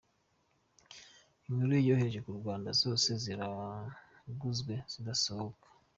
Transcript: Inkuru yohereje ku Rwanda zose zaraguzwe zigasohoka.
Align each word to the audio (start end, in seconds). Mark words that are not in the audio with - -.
Inkuru 1.47 1.73
yohereje 1.87 2.19
ku 2.25 2.31
Rwanda 2.39 2.69
zose 2.81 3.09
zaraguzwe 3.23 4.73
zigasohoka. 4.91 5.67